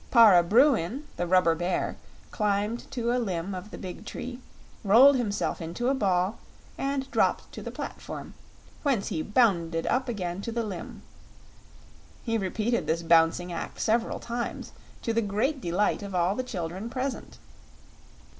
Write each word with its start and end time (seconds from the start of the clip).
Para 0.09 0.41
Bruin, 0.41 1.03
the 1.15 1.27
rubber 1.27 1.53
bear, 1.53 1.95
climbed 2.31 2.89
to 2.89 3.11
a 3.11 3.19
limb 3.21 3.53
of 3.53 3.69
the 3.69 3.77
big 3.77 4.03
tree, 4.03 4.39
rolled 4.83 5.15
himself 5.15 5.61
into 5.61 5.89
a 5.89 5.93
ball, 5.93 6.39
and 6.75 7.11
dropped 7.11 7.51
to 7.51 7.61
the 7.61 7.69
platform, 7.69 8.33
whence 8.81 9.09
he 9.09 9.21
bounded 9.21 9.85
up 9.85 10.09
again 10.09 10.41
to 10.41 10.51
the 10.51 10.63
limb. 10.63 11.03
He 12.23 12.35
repeated 12.39 12.87
this 12.87 13.03
bouncing 13.03 13.53
act 13.53 13.79
several 13.79 14.19
times, 14.19 14.71
to 15.03 15.13
the 15.13 15.21
great 15.21 15.61
delight 15.61 16.01
of 16.01 16.15
all 16.15 16.33
the 16.33 16.41
children 16.41 16.89
present. 16.89 17.37